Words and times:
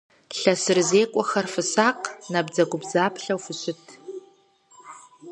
ЛъэсырызекӀуэхэр 0.39 1.45
фысакъ, 1.53 2.05
набдзэгубдзаплъэу 2.31 3.39
фыщыт! 3.43 3.81